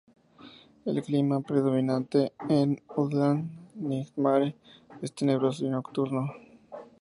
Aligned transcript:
El 0.83 1.03
clima 1.03 1.41
predominante 1.41 2.33
en 2.49 2.81
"Undead 2.97 3.43
Nightmare" 3.75 4.55
es 5.03 5.13
tenebroso 5.13 5.63
y 5.63 5.69
nocturno. 5.69 6.25